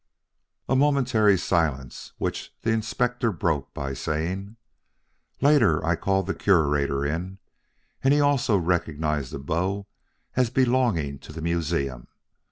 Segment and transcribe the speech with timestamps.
[0.67, 4.55] A momentary silence, which the Inspector broke by saying:
[5.41, 7.37] "Later I called the Curator in,
[8.03, 9.85] and he also recognized the bow
[10.35, 12.07] as belonging to the museum.